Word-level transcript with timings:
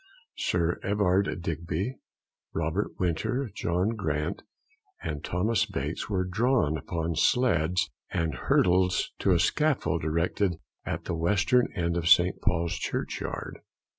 Sir 0.37 0.79
Everard 0.81 1.43
Digby, 1.43 1.99
Robert 2.55 2.99
Winter, 2.99 3.51
John 3.53 3.89
Grant, 3.89 4.41
and 5.03 5.23
Thomas 5.23 5.67
Bates, 5.67 6.09
were 6.09 6.23
drawn 6.25 6.75
upon 6.75 7.15
sledges 7.15 7.87
and 8.09 8.33
hurdles 8.33 9.11
to 9.19 9.29
a 9.31 9.39
scaffold 9.39 10.03
erected 10.03 10.53
at 10.87 11.03
the 11.05 11.13
western 11.13 11.71
end 11.75 11.97
of 11.97 12.09
St. 12.09 12.41
Paul's 12.41 12.79
churchyard. 12.79 13.59